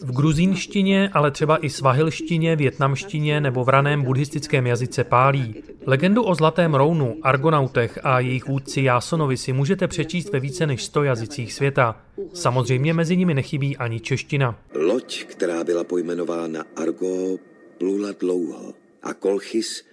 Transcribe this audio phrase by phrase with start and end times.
[0.00, 5.54] V gruzínštině, ale třeba i svahilštině, větnamštině nebo v raném buddhistickém jazyce pálí.
[5.86, 10.84] Legendu o Zlatém rounu, Argonautech a jejich vůdci Jásonovi si můžete přečíst ve více než
[10.84, 12.04] 100 jazycích světa.
[12.34, 14.58] Samozřejmě mezi nimi nechybí ani čeština.
[14.74, 17.38] Loď, která byla pojmenována Argo,
[17.78, 19.84] plula dlouho a Kolchis,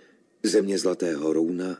[0.43, 1.77] země Zlatého rouna,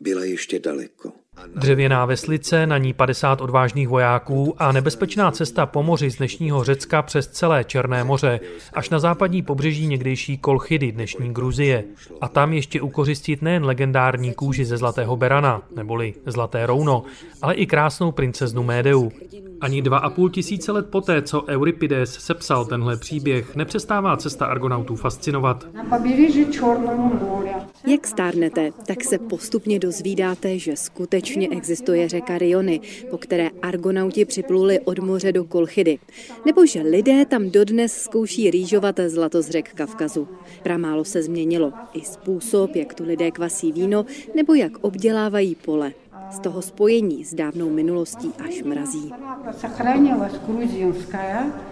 [0.00, 1.21] byla ještě daleko.
[1.56, 7.02] Dřevěná veslice, na ní 50 odvážných vojáků a nebezpečná cesta po moři z dnešního Řecka
[7.02, 8.40] přes celé Černé moře
[8.72, 11.84] až na západní pobřeží někdejší Kolchidy, dnešní Gruzie.
[12.20, 17.02] A tam ještě ukořistit nejen legendární kůži ze Zlatého Berana, neboli Zlaté rouno,
[17.42, 19.10] ale i krásnou princeznu Médeu.
[19.60, 24.96] Ani dva a půl tisíce let poté, co Euripides sepsal tenhle příběh, nepřestává cesta argonautů
[24.96, 25.66] fascinovat.
[27.86, 34.80] Jak stárnete, tak se postupně dozvídáte, že skutečně existuje řeka Riony, po které argonauti připluli
[34.80, 35.98] od moře do Kolchidy.
[36.46, 40.28] Nebo že lidé tam dodnes zkouší rýžovat zlato z řek Kavkazu.
[40.62, 41.72] Pramálo se změnilo.
[41.94, 45.92] I způsob, jak tu lidé kvasí víno, nebo jak obdělávají pole.
[46.30, 49.12] Z toho spojení s dávnou minulostí až mrazí.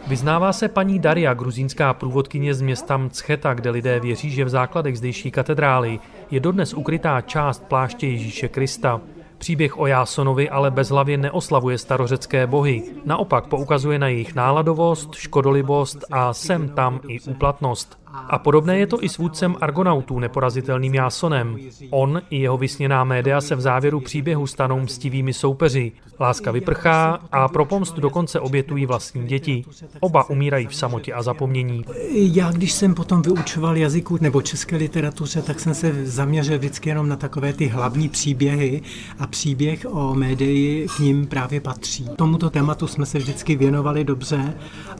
[0.06, 4.98] Vyznává se paní Daria, gruzínská průvodkyně z města Mccheta, kde lidé věří, že v základech
[4.98, 9.00] zdejší katedrály je dodnes ukrytá část pláště Ježíše Krista.
[9.38, 12.82] Příběh o Jásonovi ale bezhlavě neoslavuje starořecké bohy.
[13.04, 17.99] Naopak poukazuje na jejich náladovost, škodolibost a sem tam i úplatnost.
[18.12, 21.56] A podobné je to i s vůdcem Argonautů, neporazitelným Jásonem.
[21.90, 25.92] On i jeho vysněná média se v závěru příběhu stanou mstivými soupeři.
[26.20, 29.64] Láska vyprchá a pro pomstu dokonce obětují vlastní děti.
[30.00, 31.84] Oba umírají v samotě a zapomnění.
[32.12, 37.08] Já, když jsem potom vyučoval jazyku nebo české literatuře, tak jsem se zaměřil vždycky jenom
[37.08, 38.82] na takové ty hlavní příběhy
[39.18, 42.08] a příběh o médii k ním právě patří.
[42.16, 44.54] Tomuto tématu jsme se vždycky věnovali dobře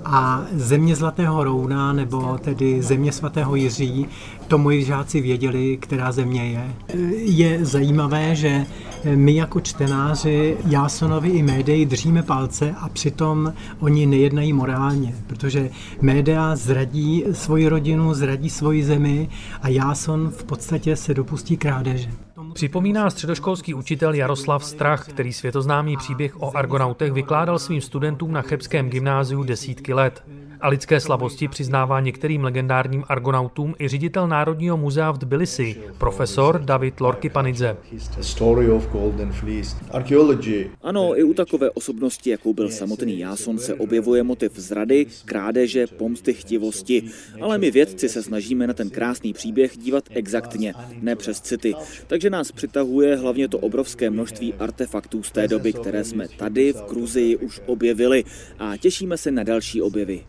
[0.05, 4.07] a země Zlatého Rouna nebo tedy země země svatého Jiří,
[4.49, 6.75] to moji žáci věděli, která země je.
[7.15, 8.67] Je zajímavé, že
[9.15, 16.57] my jako čtenáři Jásonovi i médii držíme palce a přitom oni nejednají morálně, protože média
[16.57, 19.29] zradí svoji rodinu, zradí svoji zemi
[19.63, 22.11] a Jáson v podstatě se dopustí krádeže.
[22.53, 28.91] Připomíná středoškolský učitel Jaroslav Strach, který světoznámý příběh o argonautech vykládal svým studentům na Chebském
[28.91, 30.23] gymnáziu desítky let.
[30.61, 37.01] A lidské slabosti přiznává některým legendárním argonautům i ředitel Národního muzea v Tbilisi, profesor David
[37.01, 37.77] Lorkipanidze.
[40.83, 46.35] Ano, i u takové osobnosti, jakou byl samotný Jáson, se objevuje motiv zrady, krádeže, pomsty,
[46.35, 47.03] chtivosti.
[47.41, 51.75] Ale my vědci se snažíme na ten krásný příběh dívat exaktně, ne přes city.
[52.07, 56.83] Takže nás přitahuje hlavně to obrovské množství artefaktů z té doby, které jsme tady v
[56.91, 58.25] Gruzii už objevili
[58.59, 60.25] a těšíme se na další objevy.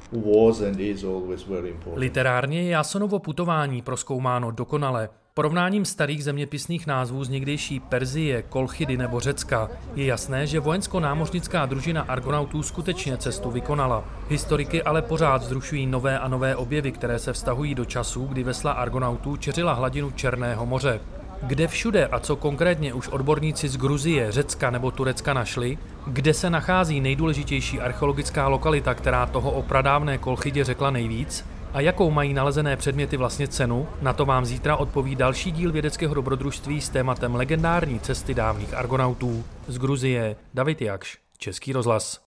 [1.95, 5.09] Literárně je Jasonovo putování proskoumáno dokonale.
[5.33, 12.01] Porovnáním starých zeměpisných názvů z někdejší Perzie, Kolchidy nebo Řecka je jasné, že vojensko-námořnická družina
[12.01, 14.03] Argonautů skutečně cestu vykonala.
[14.29, 18.71] Historiky ale pořád zrušují nové a nové objevy, které se vztahují do časů, kdy vesla
[18.71, 20.99] Argonautů čeřila hladinu Černého moře.
[21.43, 26.49] Kde všude a co konkrétně už odborníci z Gruzie, Řecka nebo Turecka našli, kde se
[26.49, 32.77] nachází nejdůležitější archeologická lokalita, která toho o pradávné Kolchidě řekla nejvíc, a jakou mají nalezené
[32.77, 37.99] předměty vlastně cenu, na to vám zítra odpoví další díl vědeckého dobrodružství s tématem legendární
[37.99, 40.35] cesty dávných argonautů z Gruzie.
[40.53, 42.19] David Jakš, Český rozhlas.